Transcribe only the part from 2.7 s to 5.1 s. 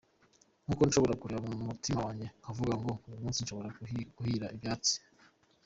ngo uyu munsi nshobora kuhira ibyatsi.